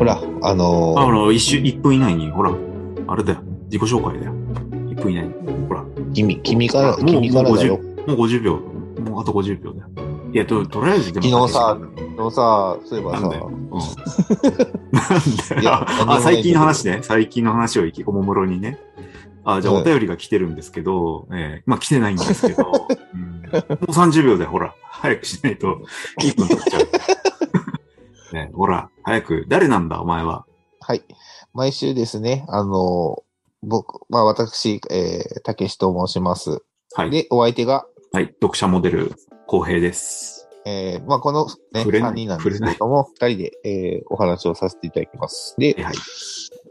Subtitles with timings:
[0.00, 2.54] ほら、あのあ、ほら、一瞬、一分以内に、ほら、
[3.06, 3.42] あれだよ。
[3.70, 4.32] 自己紹介だよ。
[4.90, 5.34] 一分以内に。
[5.68, 5.84] ほら。
[5.84, 7.78] ー君、君から、もう君からだよ。
[8.06, 8.56] もう50秒。
[9.00, 9.88] もうあと50秒だよ。
[10.32, 13.50] いや、と、とりあえず昨日さ、昨日さ、そういえばさなんだ、よ。
[13.50, 13.80] うん。
[14.96, 16.12] なんいやだよ。
[16.12, 17.00] あ、最近の話ね。
[17.02, 18.78] 最近の話をいきこもむろにね。
[19.44, 22.70] あ、じゃあはいお便りが来てるんですけど、ええまあ来てないんですけど、
[23.14, 25.80] うん、もう30秒でほら、早くしないと
[26.20, 26.88] 1分取っちゃう。
[28.34, 30.46] ね、ほら、早く、誰なんだ、お前は。
[30.80, 31.02] はい。
[31.52, 33.22] 毎週ですね、あの、
[33.62, 36.62] 僕、まあ私、えー、たけしと申します。
[36.94, 37.10] はい。
[37.10, 39.12] で、お相手が、はい、読者モデル、
[39.46, 40.48] 公平です。
[40.64, 45.54] えー、まあこのね、触れない3人なんですけれども、2人で、えー、お話をさせていただきます。
[45.58, 45.94] で、はい。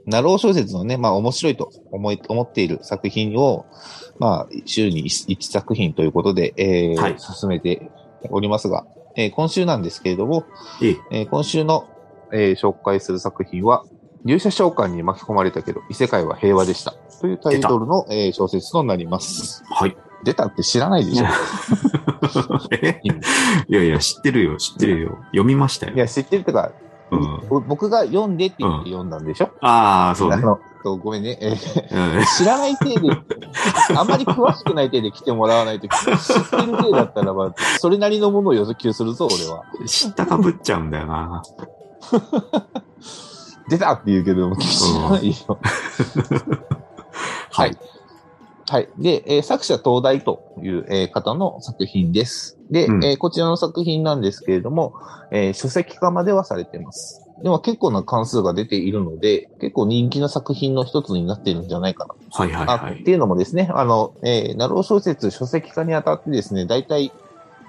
[0.05, 3.65] ナロー小説のね、まあ面白いと思い、思っている作品を、
[4.17, 7.91] まあ、週に 1, 作品ということで、えーはい進めて
[8.29, 10.45] おりますが、えー今週なんですけれども、
[10.81, 11.87] ええ、えー今週の、
[12.31, 13.83] えー紹介する作品は、
[14.25, 16.93] 勇者召喚に巻き込まれたけど、異世界は平和でした。
[17.21, 19.63] というタイトルの、えー小説となります。
[19.69, 19.95] はい。
[20.23, 21.25] 出たって知らないでしょ
[22.81, 22.99] え？
[23.69, 25.17] いやいや、知ってるよ、知ってるよ。
[25.27, 25.93] 読みましたよ。
[25.95, 26.71] いや、知ってるとか、
[27.11, 27.47] うん。
[27.49, 30.35] ぼ僕が読んでって言って読んだんでしょ、ああ、そうね。
[30.35, 31.37] あの、とごめんね、
[32.37, 33.09] 知らない体で、
[33.97, 39.63] あんまり詳しくない体で来てもらわないと、知ってる体だったらば、それなりのものを要求するぞ、俺は。
[39.85, 41.43] 知ったかぶっちゃうんだよな。
[43.69, 45.59] 出たって言うけど、知らないよ。
[47.51, 47.77] はい。
[48.69, 48.89] はい。
[48.99, 52.57] で、えー作者東大という、えー方の作品です。
[52.69, 54.93] で、うんえーこちらの作品なんですけれども、
[55.31, 57.25] えー書籍化まではされています。
[57.41, 62.99] でも結構な関数が出ているので、結構人気の作品の一つになっているんじゃないかなはいはいあはい。
[62.99, 67.11] っていうのもですね、あの、えー、ナロー小説書籍化にあたってですね、大体、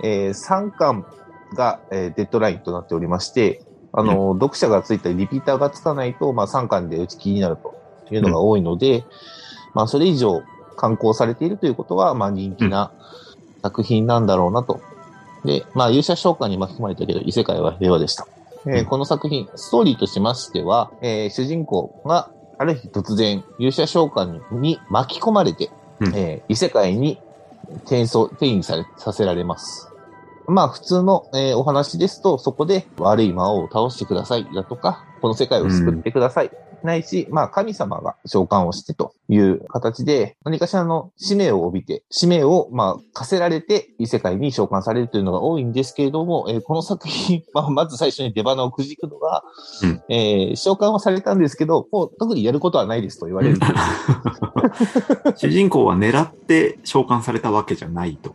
[0.02, 1.06] えー、3巻
[1.54, 7.74] が、えーデッドラインとなっておりまして、あの、読者がついたりリピーターがつかないと、まあ3巻で打ち切りになると
[8.14, 9.04] いうのが多いので、
[9.74, 10.42] まあそれ以上
[10.80, 12.90] 刊行されているということは、まあ人気な
[13.62, 14.80] 作品なんだろうなと。
[15.44, 18.26] で、まあ勇者召喚に巻き込まれたけど、異世界は平和でした。
[18.66, 25.70] えーうんこの作品、ストーリーとしましては、えー主人公がある日突然、勇者召喚に巻き込まれて、
[26.00, 27.18] うんえー異世界に
[27.84, 29.88] 転送、転移され、させられます。
[30.46, 36.50] まあ普通の、えーお話ですと、そこで悪い魔王を倒してくださいだとか、この世界を救ってください。
[36.82, 49.42] ないし、まあ神様が召喚をしてという形で、何かしらの使命を帯びて、使命をまあ課せられて異世界に召喚されるというのが多いんですけれども、えーこの作品、 まあまず最初に出花をくじくのが、
[49.82, 53.58] うんえー召喚はされたんですけど、もう特にやることはないですと言われる。
[55.36, 58.34] 主人公は狙って召喚されたわけじゃないと。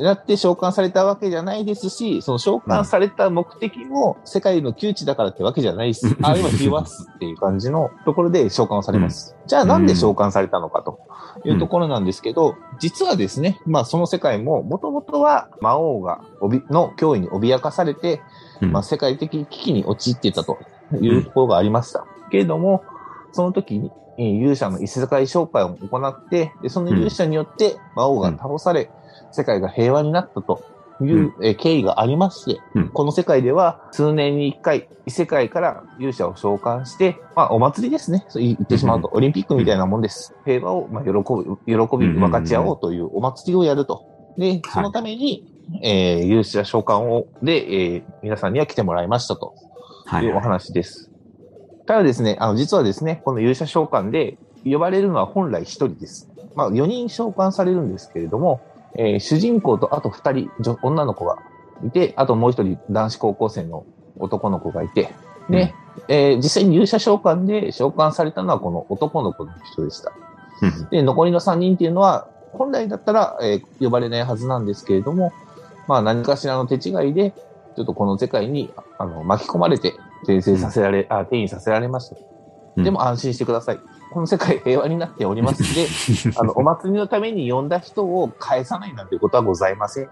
[0.00, 6.06] なって召喚されたわけじゃないですし、その召喚された目的も世界の窮地だからってわけじゃないです。
[6.08, 9.36] うんあ、今平和っすっていう感じのところで召喚をされます。
[9.46, 11.00] じゃあなんで召喚されたのかと
[11.44, 18.22] いうところなんですけど、実はですね、まあその世界ももともとは魔王がおびの脅威に脅かされて、
[18.60, 20.58] うんまあ世界的危機に陥っていたと
[21.00, 22.06] いうところがありました。
[22.30, 22.84] けれども、
[23.32, 28.90] その時にえー勇者の異世界紹介を行って、でその勇者によって魔王が倒され、
[29.32, 30.64] 世界が平和になったと
[31.00, 38.24] いう、えー経緯がありまして、うんこの世界では数年に一回異世界から勇者を召喚して、まあお祭りですね。
[38.28, 40.34] そう言ってしまうと、オリンピックみたいなもんです。
[40.44, 44.04] 平和を、まあ、喜ぶ、喜び分かち合おうというお祭りをやると。
[44.36, 45.52] で、そのために、
[45.82, 47.52] えー勇者召喚を、で、
[47.94, 49.54] えー皆さんには来てもらいましたと。
[50.06, 50.42] おはいいうはい。
[50.42, 51.10] 話です。
[51.86, 56.28] ただですね、あの、実はですね、この勇者召喚で呼ばれるのは本来一人です。
[56.54, 58.60] まあ、4人召喚されるんですけれども、
[58.96, 61.38] えー主人公とあと2人女、女の子が
[61.86, 63.84] いて、あともう一人男子高校生の
[64.18, 65.10] 男の子がいて、
[65.50, 65.74] で、
[66.08, 70.12] えー実際に勇者召喚で召喚されたのはこの男の子の人でした。
[70.62, 75.32] うんで、残りの3人っていうのは、本来だったら、えー呼ばれないはずなんですけれども、
[75.86, 77.32] まあ何かしらの手違いで、
[77.76, 82.16] ちょっとこの世界にあの巻き込まれて、転生させられ、あ、転移させられました。
[82.78, 83.80] うんでも安心してください。
[84.12, 90.08] この世界平和になっておりますので、 あの、お祭りのために呼んだ人を返さないなんてことはございません。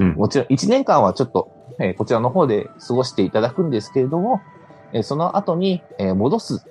[0.00, 1.50] うんもちろん、1年間はちょっと、
[1.80, 4.40] えーこちらの方で過ごしていただくんですけれども、
[4.92, 6.64] えーその後に、えー戻す。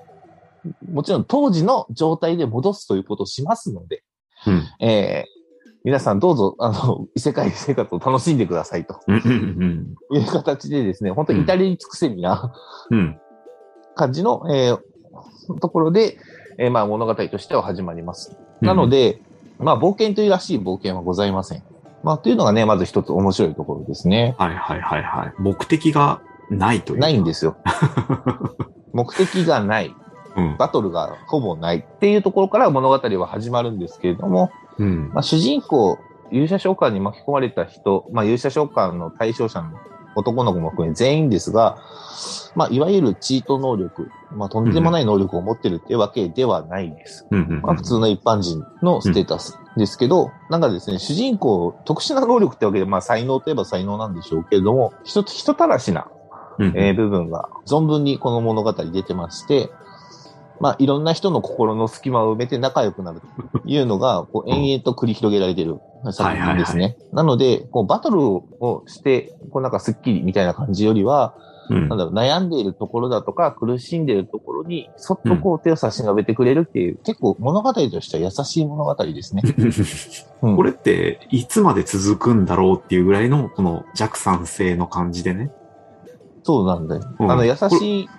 [0.91, 4.03] もちろん当時の状態で戻すということをしますので、
[4.47, 5.41] うんえー
[5.83, 12.53] 皆さんどうぞ、あの、異世界生活を楽しんでくださいという形でですね、本当に至れり尽くせりな。
[13.95, 14.79] 感じの、えー
[15.59, 16.17] ところで、
[16.57, 18.37] えーまあ物語としては始まります。
[18.61, 19.21] なので、
[19.57, 21.63] まあ冒険というらしい冒険はございません。
[22.03, 24.35] まあ、というのがね、まず一つ面白いところですね。
[24.37, 25.33] はいはいはいはい。
[25.37, 26.99] 目的がないという。
[26.99, 27.57] ないんですよ。
[28.93, 29.95] 目的がない。
[30.35, 30.55] うん。
[30.57, 35.11] バトルがほぼないっていうところから物語は始まるんですけれども、うん。
[35.13, 35.99] まあ、主人公、
[36.31, 39.71] 勇者召喚に巻き込まれた人、まあ、勇者召喚の対象者の
[40.15, 41.77] 男の子も含め全員ですが、
[42.55, 47.25] まあ、いわゆるチート能力、まあ、とんでもない能力を持ってるってわけではないです。
[47.31, 47.61] うんうんうん。
[47.61, 56.07] まあ、普通の一般人のステータスですけど、なんかですね、主人公、特殊な能力ってわけで、まあ、才能といえば才能なんでしょうけれども、人、人たらしな、
[56.59, 59.71] うんえー部分が存分にこの物語出てまして、
[60.61, 63.27] まあ、いろんな人の心の隙間を埋めて仲良くなると
[63.65, 65.79] いうのが、 こう、延々と繰り広げられている
[66.11, 66.97] 作品ですね。
[67.11, 71.33] なので、こう、バトルをして、こう、なんかスッキリみたいな感じよりは、
[71.69, 79.41] うんなんだろう、悩んでいるところだとか、苦しんでいるところに、そっとこう手を差し伸べてくれるっていう、結構物語としては優しい物語ですね。
[80.41, 85.51] うんこれって、いつまで続くんだろうっていうぐらいの、この弱酸性の感じでね。
[86.43, 87.03] そうなんだよ。
[87.19, 88.09] うんあの、優しいうん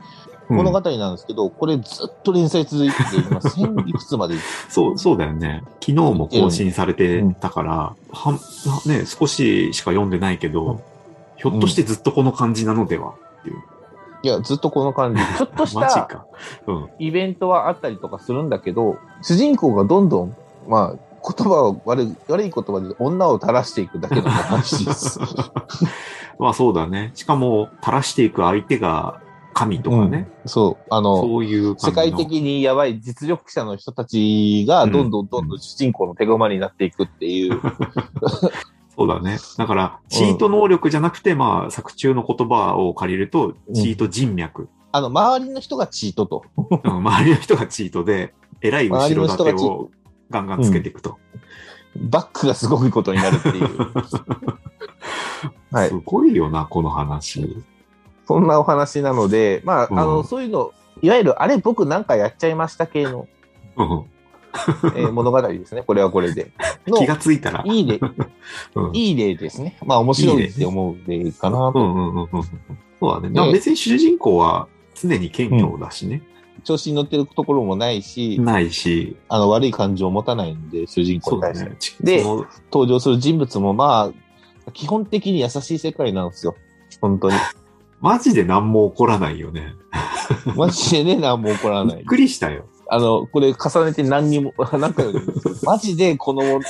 [0.52, 4.36] 物語なんですけど、これずっと連載続いてて、今、 1000いくつまで？
[4.68, 5.62] そう、そうだよね。
[5.80, 8.34] 昨日も更新されてたから、はん、
[8.88, 10.80] ね、少ししか読んでないけど、うん
[11.42, 13.14] ひょっとしてずっとこの感じなのでは、
[14.22, 15.20] いや、ずっとこの感じ。
[15.36, 16.24] ちょっとしたマジか。
[16.68, 16.88] うん。
[17.00, 20.36] イベントはあったりとかするんだけど、主人公がどんどん、
[20.68, 25.18] まあ、言葉を悪い、悪い言葉で女を垂らしていくだけの話です。
[26.38, 27.10] まあそうだね。
[27.14, 29.20] しかも、垂らしていく相手が
[29.52, 30.28] 神とかね。
[30.46, 30.84] そう。
[30.90, 37.60] あの、そういう世界的にやばい実力者の人たちが、どんどんどんどん主人公の手駒になっていくっていう。
[38.96, 39.38] そうだね。
[39.56, 44.68] だから、チート能力じゃなくて、まあ、作中の言葉を借りると、チート人脈。
[44.92, 46.44] あの、周りの人がチートと。
[46.56, 49.90] うん周りの人がチートで、偉い後ろ盾を
[50.30, 51.18] ガンガンつけていくと。
[51.96, 53.68] バックがすごいことになるっていう。
[55.72, 55.94] はいす。
[56.04, 57.64] ごいよな、この話。
[58.32, 63.28] そんなお話なので、まあ、うんあの、そういうの、いわゆる、あれ僕なんかやっちゃいました系の、
[63.76, 64.04] うん
[64.96, 65.82] えー物語ですね。
[65.82, 66.52] これはこれで。
[66.86, 67.62] の気がついたら。
[67.66, 67.98] いい例、
[68.74, 69.78] うんいい例ですね。
[69.84, 71.74] まあ面白いって思う例かなと。
[71.76, 72.42] うんうんうんうん。
[73.00, 73.30] そうだね。
[73.30, 76.22] だから別に主人公は常に謙虚だしね。
[76.64, 81.70] 調子に乗ってるところもないし、ないし、あの悪い感情を持たないんで、主人公に対して。
[81.70, 81.76] ね。
[81.78, 82.22] ちで
[82.70, 84.12] 登場する人物もま
[84.66, 86.54] あ、基本的に優しい世界なんですよ。
[87.00, 87.36] 本当に。
[88.02, 89.74] マジで何も起こらないよね。
[90.56, 92.04] マジでね、何も起こらないびっ。
[92.04, 92.64] くりしたよ。
[92.88, 96.60] あの、これ重ねて何にも、何回も言うんですけど、マジでこの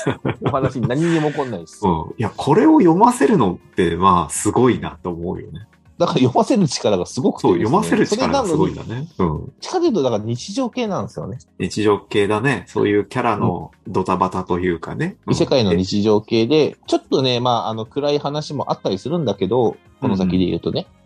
[0.44, 1.80] お話に何にも起こんないです。
[1.84, 1.92] うん。
[2.18, 5.66] いや、これを読ませるのって、まあ、すごいなと思うよね。
[5.98, 9.08] だから読ませる力がすごくてそう、読ませる力がすごいんだね。
[9.18, 9.52] うん。
[9.60, 11.38] 地下というと、だから日常系なんですよね。
[11.58, 12.64] 日常系だね。
[12.66, 15.16] そういうキャラのドタバタというかね。
[15.26, 21.01] うん異世界の日常系で、ちょっとね、まあ、あの、暗い話もあったりするんだけど、この先で言うとね、うん。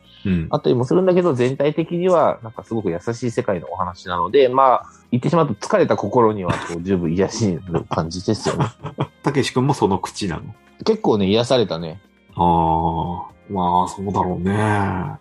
[0.50, 8.66] あったりもするんだけど、全体的には、なんかすごく優しい世界のお話なので、まあ、言ってしまうと疲れた心には、こう、十分癒しの感じですよね。
[9.22, 10.42] たけし君もその口なの？
[10.84, 12.00] 結構ね、癒されたね。
[12.34, 15.16] ああ、まあ、そうだろうね。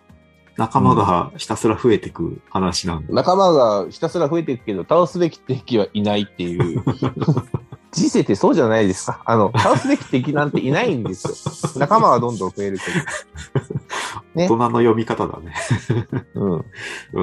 [0.56, 3.12] 仲間がひたすら増えてく話なんだ。
[3.12, 6.82] 仲間がひたすら増えていくけど、倒すべき敵はいないっていう。
[7.92, 9.22] 人生ってそうじゃないですか。
[9.24, 11.78] あの、 倒すべき敵なんていないんですよ。
[11.80, 12.84] 仲間はどんどん増えるけ
[14.34, 15.54] ね大人の読み方だね。
[16.34, 16.40] ど。
[16.42, 16.64] うん。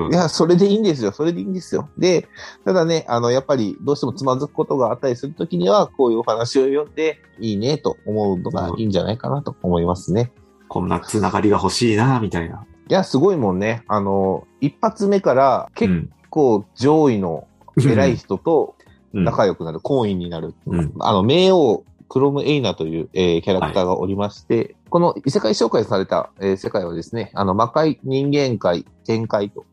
[0.06, 0.16] うんい。
[0.16, 1.12] や、それでいいんですよ。
[1.12, 1.90] それでいいんですよ。
[1.98, 2.28] で、
[2.66, 10.32] ただね、あの、やっぱりどうしてもつまずくことがあったりするときには、こういうお話を読んで、いいねと思うのがいいんじゃないかなと思いますね。
[10.68, 12.66] こんなつながりが欲しいな、みたいな。
[12.90, 13.84] いや、すごいもんね。
[13.88, 18.83] あの、一発目から結構上位の偉い人とうん
[19.14, 20.56] 仲良くなる、好意になる。
[20.66, 20.94] うん。
[21.00, 29.66] あの、冥王、クロムエイナという、えーキャラクターがおりまして、この異世界紹介された、えー世界はですね、あの、魔界、人間界、天界と、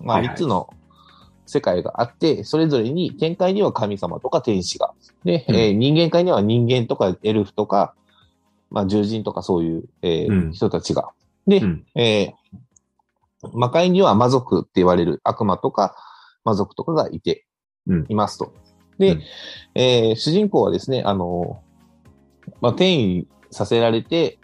[0.00, 0.36] まあ、はいはい。
[0.36, 0.68] 三つの
[1.46, 4.92] 世界があって、それぞれに、天界には神様とか天使が、
[5.24, 5.56] で、うん。
[5.56, 7.94] えー人間界には人間とかエルフとか、
[8.70, 10.52] まあ、獣人とかそういう、えーうん。
[10.52, 11.10] 人たちが。
[11.46, 11.86] で、うん。
[11.94, 12.32] えー
[13.54, 15.94] 魔界には魔族って言われる悪魔とか
[16.44, 17.46] 魔族とかがいて、
[17.86, 18.06] うん。
[18.08, 18.52] いますと。
[18.98, 19.22] で、うん
[19.74, 21.62] えー主人公はですね、あの、
[22.60, 24.38] まあ、転移させられて、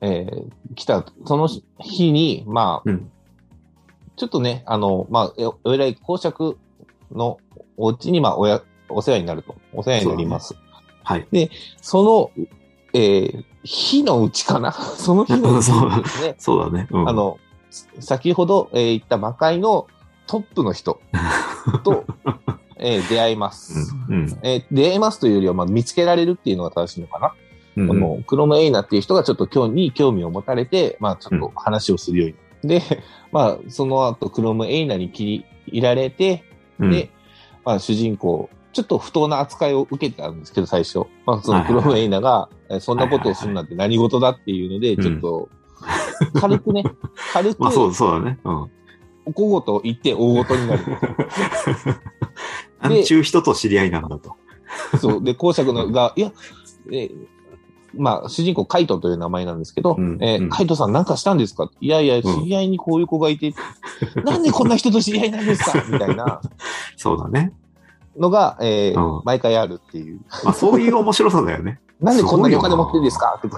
[0.00, 1.48] えー来た、その
[1.78, 3.10] 日に、まあ、うん
[4.16, 6.56] ちょっとね、あの、まあ、えお偉い公爵
[7.10, 7.38] の
[7.76, 9.56] お家に、まあ、おや、お世話になると。
[9.72, 10.54] お世話になります。
[11.02, 11.26] はい。
[11.80, 12.30] その、
[12.92, 14.70] えー日のうちかな？
[14.76, 16.86] その日のうちにですね、そうだね。
[16.90, 17.38] うんあ、の、
[17.98, 19.86] 先ほど、えー言った魔界の
[20.26, 21.00] トップの人
[21.82, 22.04] と、
[22.84, 23.94] えー出会います。
[24.08, 24.14] うん。
[24.14, 24.38] うん。
[24.42, 27.34] えー出会いますというよりは、まあ、見つけられるっていうのが正しいのかな。
[27.76, 32.26] うんこのクロムエイナっていう人がちょっと興味に興味を持たれて、まあちょっと話をするよ
[32.62, 32.68] うに。
[32.68, 32.82] で、
[33.32, 36.44] まあその後クロムエイナに切り入られて、
[36.78, 37.10] うんで、
[37.64, 41.00] まあ主人公、ちょっと不当な扱いを受けたんですけど、最初。
[41.26, 45.48] まあそのクロムエイナが、えそんなことをするなんて何事だっていうので、ちょっと、
[46.34, 46.84] 軽くね、
[47.32, 48.38] 軽く、 まあそう、そうだね。
[48.44, 48.70] うん。
[49.32, 50.82] 小言と言って大事になる。
[52.80, 54.36] なんちゅう人と知り合いなんだと。
[55.00, 55.24] そう。
[55.24, 56.32] で、公爵のが、いや、
[56.92, 57.10] え
[57.96, 61.70] まあ、主人公、カイトという名前なんですけど、うんうんえーカイトさんなんかしたんですか？
[61.80, 63.54] いやいや、知り合いにこういう子がいて、
[64.24, 65.82] なんでこんな人と知り合いなんですか？
[65.88, 66.40] みたいな
[66.96, 67.52] そうだね。
[68.18, 70.20] のが、えーうん毎回あるっていう。
[70.44, 71.80] まあそういう面白さだよね。
[72.00, 73.36] なんでこんなにお金持ってるんですか？
[73.38, 73.48] って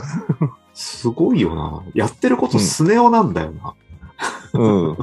[0.74, 1.82] すごいよな。
[1.94, 3.74] やってることスネ夫なんだよな。
[4.52, 4.96] うん。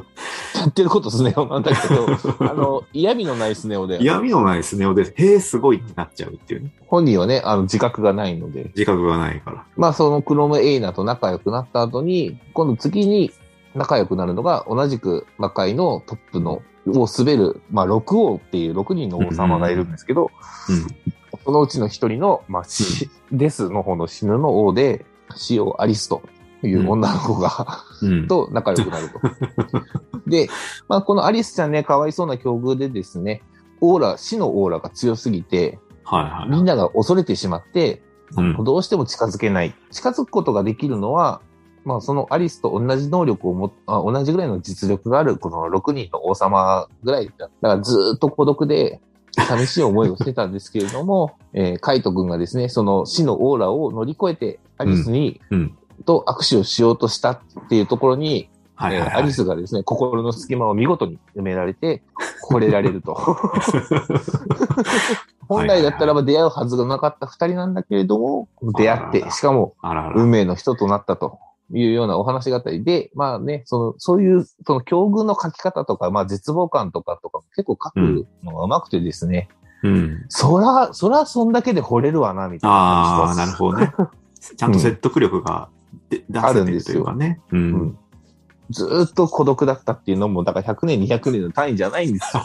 [0.63, 2.07] やってることスネ夫なんだけど、
[2.39, 6.71] あの、嫌味のないスネ夫で、嫌味のないスネ夫で、へえ、すごいってなっちゃうっていうね。
[6.87, 9.65] 本人はね、あの、自覚がないので、自覚がないから。
[9.75, 13.31] まあ、そのクロムエイナと仲良くなった後に、今度次に
[13.75, 20.31] 仲良くなるのが、同じく魔界のトップの、を滑る、まあ、六王っていう6人の王様がいるんですけど、
[21.43, 25.05] そのうちの一人の、まあ、死デスの方の死ぬの王で、
[25.35, 26.21] シオ・アリスと
[26.63, 27.92] いう女の子が、うん。
[27.92, 27.92] うん。
[28.27, 29.19] と仲良くなると。
[30.27, 30.49] で、
[30.87, 33.41] まあ、このアリスちゃんね、かわいそうな境遇でですね、
[33.81, 36.49] オーラ、死のオーラが強すぎて、はいはい。
[36.49, 38.01] みんなが恐れてしまって、
[38.35, 38.63] うん。
[38.63, 39.73] どうしても近づけない。
[39.91, 41.41] 近づくことができるのは、
[41.85, 47.49] まあそのアリスと同じ能力をもあ、同じぐらいの実力があるこの6人の王様ぐらいだ。
[47.61, 49.01] だからずーっと孤独で
[49.37, 55.77] 寂しい思いをしてたんですけれども、 えーカイト君がですね、その死のオーラを乗り越えてアリスに、うん。
[56.03, 62.03] と握手をしようとしたっていうところに、はいはい、えーアリスがですね、心の隙間を見事に埋められて、
[62.49, 63.15] 惚れられると。
[65.47, 69.75] 本来だったらば出会うはずがなかった二人なんだけれども、出会って、しかも。
[70.15, 71.37] 運命の人となったと
[71.71, 79.49] いうようなお話があったりで、まあね、その、そういう、その境遇の書き方とか、まあ絶望感とかとか結構書くのが上手くてですね、
[79.83, 80.25] うん。
[80.29, 83.93] そら、そらそんだけで惚れるわな、みたいなああ、なるほどね。
[84.57, 85.69] ちゃんと説得力が
[86.09, 87.39] で出せてるというかね。
[87.51, 87.97] ううんん。
[88.69, 92.43] ずーっと孤独だったっていうのも、だから100年、200年の単位じゃないんですよ。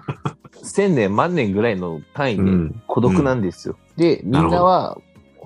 [0.62, 2.82] 1000年、万年ぐらいの単位でうん。
[2.86, 3.76] 孤独なんですよ。
[3.96, 4.98] で、みんなは、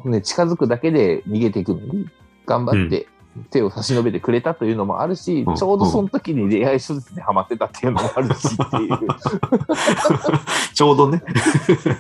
[0.05, 2.09] ね、近づくだけで逃げていくのに、
[2.47, 3.07] 頑張って
[3.51, 8.99] 手を差し伸べてくれたというのもあるし、うんちょうどその時に恋愛小説にハマってたっていうのもあるしっていう。
[10.75, 11.23] ちょうどね。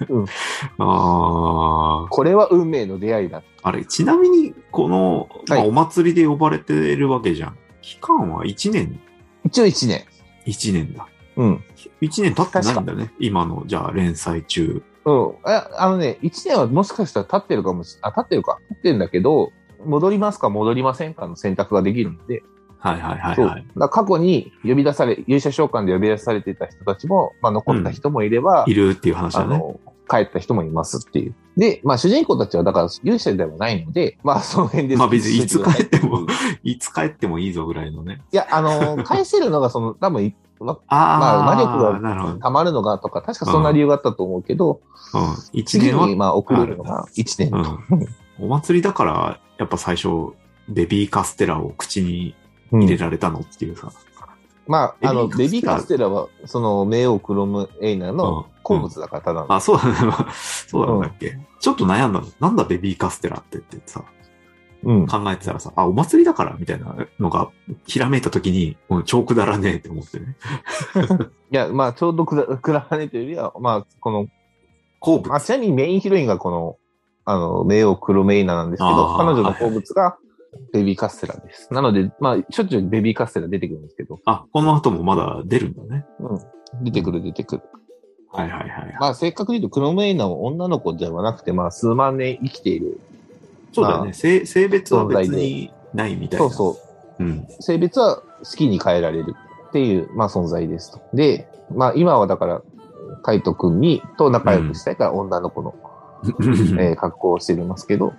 [0.09, 0.25] うん
[0.79, 2.09] ああ。
[2.09, 3.43] これは運命の出会いだ。
[3.63, 7.57] あれ、ちなみに、この、まあ、はいお祭りで呼ばれてるわけじゃん。
[7.81, 9.01] 期間は1年
[9.45, 10.05] 一応1年。
[10.47, 11.07] ?1 年だ。
[11.37, 11.65] うん。
[12.03, 13.13] 1年経ってないんだね。
[13.19, 14.83] 今の、じゃあ、連載中。
[15.05, 15.35] うん。
[15.45, 18.59] ああのね、1年はもしかしたら経ってるかもしあ、経ってるか。
[18.69, 19.53] 経ってるんだけど、
[19.85, 22.43] 戻りますか戻りませんかの選択ができるので、
[22.81, 23.41] はいはいはい。
[23.41, 23.67] はい。
[23.77, 29.63] だ過去に呼び出され、勇者召喚で呼び出されていた人たちも、まあ残った人もいれば、いるっていう話だね。
[30.11, 31.35] 帰った人もいますっていう。
[31.57, 34.97] で、まあ主人公たちはだから勇者ではないので、まあその辺で。
[34.97, 36.27] まあ別にいつ帰っても
[36.65, 38.23] いつ帰ってもいいぞぐらいのね。
[38.33, 42.39] いや、あの、返せるのがその、多分い、まあ魔力が。
[42.41, 44.81] 溜まるのがとか、確かそんな理由があったと思うけど、
[45.15, 45.21] うん。
[45.61, 46.07] 1次年は？
[46.07, 47.79] にまあ送れるのが1年と。
[48.41, 50.09] お祭りだから、やっぱ最初、
[50.69, 52.35] ベビーカステラを口に
[52.73, 53.93] うん入れられたのっていうさ。
[54.67, 59.53] まあ、あの、ベベビーカステラは、その、メオクロムエイナの好物だから、ただの。
[59.53, 60.15] あ、そうだね。
[60.67, 62.27] そうなんだっけ、ちょっと悩んだの。
[62.39, 64.03] なんだベビーカステラってってさ、
[64.83, 65.07] うん。
[65.07, 67.51] 考えてたらさ、あ、お祭りだからみたいなのが、
[67.87, 70.37] ひらめいたときに、もう超くだらねえって思ってね。
[71.53, 74.29] いや、まあ、ちょうどくら、くらはねというよりは、まあ、この、
[75.01, 75.35] 好物。
[75.35, 76.77] あ、ちなみにメインヒロインがこの、
[77.25, 80.17] あの、メオクロメイナなんですけど、彼女の好物が
[80.73, 81.73] ベビーカステラです。
[81.73, 86.05] なので、まあ、しょっちゅうベビーカステラ出てくるんですけど、あ、この後もまだ出るんだね。
[86.21, 86.85] うん。
[86.85, 87.63] 出てくる出てくる。
[88.33, 88.97] はいはいはい。
[89.01, 93.01] まあ、正確に言うと、クロメイナは女の子ではなくて、まあ、数万年生きている。
[93.73, 94.05] そうだよね。
[94.05, 96.49] まあ性性別は別にないみたいな。
[96.49, 96.81] そうそ
[97.21, 97.25] う。
[97.25, 97.27] う。
[97.27, 97.47] うん。
[97.61, 99.35] 性別は好きに変えられる
[99.69, 101.01] っていう、まあ、存在ですと。
[101.15, 102.63] で、まあ、今はだから、
[103.23, 105.75] カイト君に、と仲良くしたいから女の子の、
[106.79, 108.13] えー格好をしてますけど、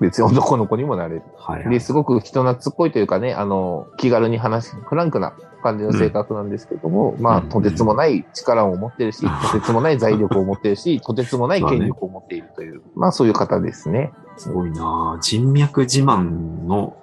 [0.00, 1.22] 別に男の子にもなれる。
[1.36, 5.32] はいはいで、すごく人懐っこいというかね、あの、気軽に話し、フランクな
[5.62, 14.12] 感じの性格なんですけども、まあ、うんとてつもない力を持ってるし、う んとてつもない財力を持ってるし、 とてつもない権力を持っているという、まあ、そういう方ですね。
[14.36, 16.96] すごいなぁ人脈自慢の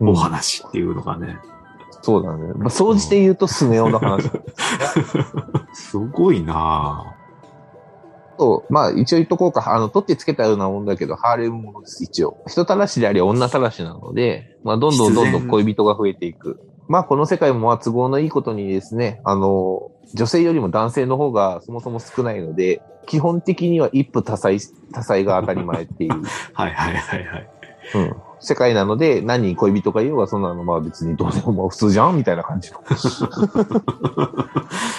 [0.00, 1.38] お話っていうのがね。
[2.02, 2.52] そうだね。
[2.56, 4.30] まあ、総じて言うとスネ夫の話。
[5.72, 7.14] すごいな
[8.40, 9.74] と、まあ一応言っとこうか。
[9.74, 12.38] あの、取ってつけたようなもんだけど、ハーレムものです、一応。
[12.48, 16.58] 人たらしであり女たらしなので、まあどんどんどんどん恋人が増えていく。
[16.88, 24.52] まあこの世界もまあ都合のいいことにですね、あの、女性よりも男性の方がそもそも少ないので、基本的には一夫多妻、
[24.92, 26.12] 多妻が当たり前っていう。
[26.54, 27.48] はいはいはいはい。
[27.94, 28.16] うん。
[28.40, 32.16] 世界なので、何人恋人がいようが、そんなのまあ別にどうでもまあ普通じゃん？
[32.16, 32.80] みたいな感じの。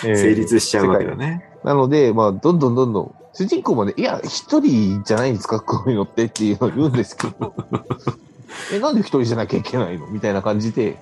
[0.06, 1.46] えー成立しちゃうわけだね。
[1.64, 7.54] なので、まあ、どんどんどんどん、主人公もね、いや、一人じゃないんですか、こういうのってっていうのを言うんですけど、
[8.74, 10.08] え、なんで一人じゃなきゃいけないの？
[10.08, 10.98] みたいな感じで、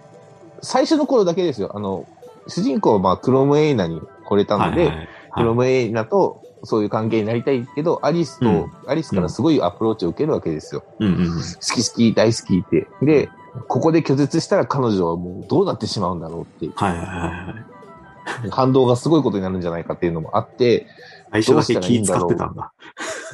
[0.62, 1.71] 最初の頃だけですよ。
[1.74, 2.05] あの、
[2.48, 10.83] 主人公はまあ、クロムエイナに惚れたので、はいはいクロムエイナとそういう関係になりたいけど、アリスと、うんアリスからすごいアプローチを受けるわけですよ。
[11.00, 11.27] うんうんうん。
[11.36, 11.41] 好
[11.75, 12.88] き好き、大好きって。
[13.01, 13.29] で、
[13.67, 18.50] ここで拒絶したら彼女はもうどうなってしまうんだろうっていう、はいはいはいはい。
[18.50, 20.88] 反動がすごいことになるんじゃないかっていうのもあって、
[21.31, 22.74] 最初だけ気使ってたんだ。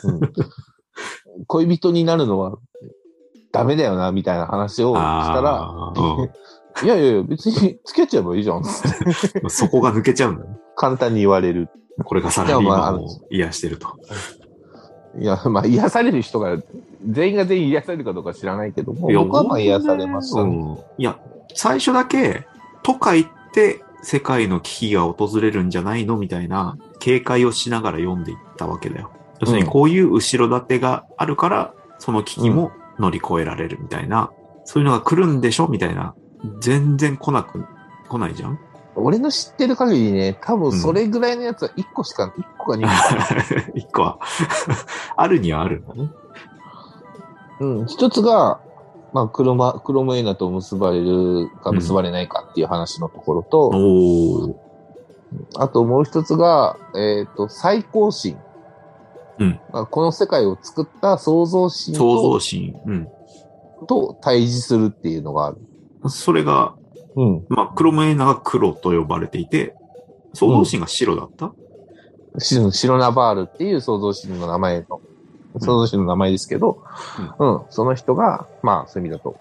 [0.03, 0.19] うん
[1.47, 2.57] 恋人になるのは
[3.51, 5.01] ダメだよな、みたいな話をした
[5.41, 8.63] ら、あーいやいやいや、別に付き合っちゃえばいいじゃん。
[9.49, 10.57] そこが抜けちゃうんだね。
[10.77, 11.67] 簡単に言われる。
[12.05, 13.87] これがサラリーマンを癒してると。
[15.19, 16.57] いや、まあ、癒される人が、
[17.05, 20.55] 全員が全員癒されるかどうか知らないけども、僕はまあ癒されましたね。
[20.55, 21.19] うんいや、
[21.53, 22.45] 最初だけ、
[22.81, 26.17] 都会って世界の危機が訪れるんじゃないの？
[26.17, 29.11] みたいな警戒をしながら読んでいったわけだよ。
[29.39, 34.31] 要するにこういう後ろ盾があるから、その危機も乗り越えられるみたいな、
[34.63, 36.15] そういうのが来るんでしょみたいな。
[36.61, 37.63] 全然来なく、
[38.09, 38.59] 来ないじゃん？
[38.95, 43.69] 俺の知ってる限りね、多分それぐらいのやつは1個しか、1個か2個か。
[43.75, 44.19] 一個は、
[45.15, 46.09] あるにはあるんだね。
[47.59, 48.61] うん、一つが、
[49.13, 54.64] まあ、クロマ、クロムエイナと結ばれるか結ばれないかっていう話のところと、おー。
[55.55, 58.37] あともう一つが、えっ、と、最高神。
[59.37, 62.73] うんまあこの世界を作った創造神創造と心。
[62.85, 63.07] うん。
[63.87, 65.57] と対峙するっていうのがある。
[66.09, 66.75] それが、
[67.15, 67.45] うん。
[67.49, 69.75] まあ、クロムエイナが黒と呼ばれていて、
[70.33, 71.53] 創造心が白だった、
[72.39, 75.01] シロシロナバールっていう創造神の名前の、
[75.59, 76.83] 創造神の名前ですけど、
[77.39, 79.37] うん、その人が、まあ、そういう意味だと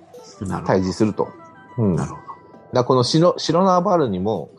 [0.67, 1.29] 対峙すると。
[1.79, 1.97] うん。
[1.97, 2.03] ど。
[2.03, 2.19] なるほ
[2.73, 4.51] らこのシロシロナバールにも、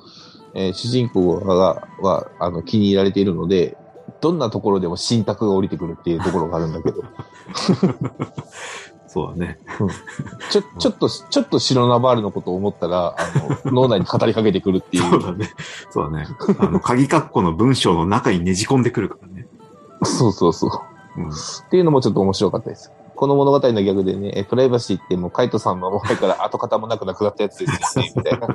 [0.55, 3.77] えー主人公が、は、あの、気に入られているので、
[4.21, 7.07] どんなところでも信託が降りてくるっていうところがあるんだけど、ど。
[9.07, 9.59] そうだね。
[10.49, 15.03] ちょ、ちょっと、ちょっとシロナバールのことを思ったら、あの、脳内に語りかけてくるっていう。
[15.09, 15.49] そうだね。
[15.89, 16.27] そうだね。
[16.59, 19.47] あの、鍵括弧の文章の中にねじ込んでくるからね。
[20.03, 21.21] そうそうそう。
[21.21, 21.29] うん。
[21.29, 21.33] っ
[21.69, 22.91] ていうのもちょっと面白かったです。
[23.15, 28.47] この物語の逆でね、えプライバシーってもうカイトさんの前から跡形もなくなくなったやつですよね、 みたいな。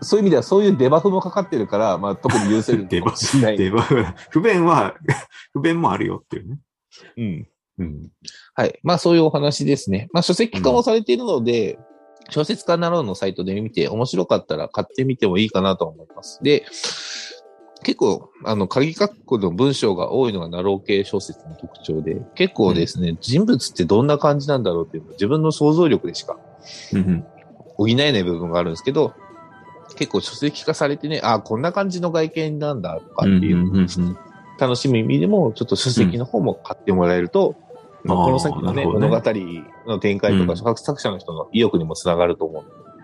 [0.00, 3.56] そういう意味ではそういうデバフもかかってるから、まあ特に許せるかもしれない。
[3.58, 4.94] で、まあ不便は、
[5.52, 6.58] 不便もあるよっていうね。
[7.16, 7.48] うん。
[7.78, 8.10] うん。
[8.54, 8.78] はい。
[8.82, 10.08] まあそういうお話ですね。
[10.12, 11.78] まあ書籍化もされているので、
[12.30, 16.40] 小説家なろうのサイトで見て面白かったら買ってみてもいいかなと思います。
[16.42, 16.64] で、
[17.84, 26.36] 結構、あの、鍵括弧の文章が多いのがナロー系小説の特徴で、結構ですね、人物ってどんな感じなんだろうっていうのは自分の想像力でしか
[26.92, 27.24] うん。
[27.76, 29.14] 補えない部分があるんですけど、
[29.96, 34.18] 結構書籍化されてね、あこんな感じの外見なんだとかっていう、うんうんうん
[34.56, 37.56] 楽しむ意味でも、ちょっと書籍の方も買ってもらえると、
[38.04, 39.20] まあ、あーこの先のねね物語
[39.86, 42.74] の展開とか、うん作者の人の意欲にもつながると思うので。
[42.76, 42.94] うんうん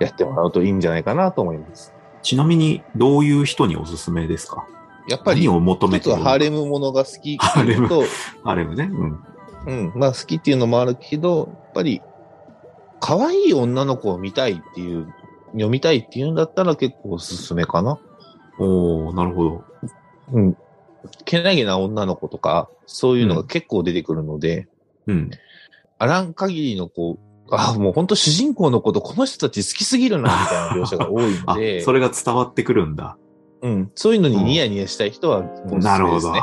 [0.00, 1.94] やってもらうといいんじゃないかなと思います。
[2.22, 4.66] ちなみに、どういう人におすすめですか？
[5.08, 6.16] やっぱり、何を求めるの？
[6.16, 8.02] ハーレムものが好きっていうのと、
[8.44, 8.88] ハーレムね。
[8.92, 9.24] うん。
[9.64, 12.00] うん、まあ好きっていうのもあるけど、やっぱり、
[13.00, 15.12] 可愛い女の子を見たいっていう、
[15.52, 17.98] 読みたいっていうんだったら結構おすすめかな。
[18.58, 19.64] おー、なるほど。
[20.32, 20.56] うん。
[21.24, 24.68] けなげな女の子とか、そういうのが結構出てくるので、
[25.06, 25.30] うん。
[25.98, 33.16] あらん限りのこう、あ、もう本当主人公のことこの人たち好きすぎるな、みたいな描写が多いあので、 それが伝わってくるんだ。
[33.62, 33.90] うん。
[33.94, 36.34] そういうのにニヤニヤしたい人は、ねなるほど。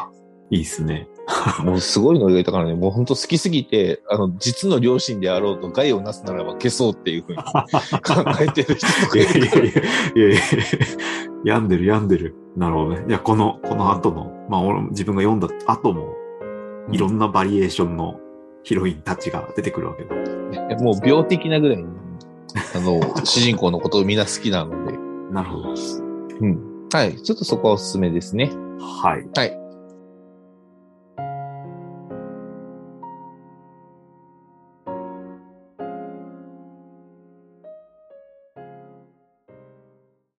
[0.52, 1.08] いいっすね。
[1.64, 9.52] もうすごいのを描いたからね、もう本当好きすぎて、あの、実の両親であろうと害をなすならば消そうっていうふうに 考えてる人とかいいやいやい。
[9.52, 10.40] やいやいや
[11.46, 12.36] 病んでる病んでる。
[12.58, 13.06] なるほどね。
[13.08, 16.16] いや、この、この後の、まあ、俺も自分が読んだ後も、
[16.92, 18.20] いろんなバリエーションの
[18.64, 20.39] ヒロインたちが出てくるわけだ。
[20.76, 21.86] もう病的なぐらいに、
[22.76, 24.98] あの、 主人公のことをみんな好きなので、
[25.32, 25.76] なるほど。
[26.42, 26.60] うん。
[26.92, 27.16] はい。
[27.22, 28.52] ちょっとそこはおすすめですね。
[28.80, 29.28] はい。
[29.36, 29.69] はい。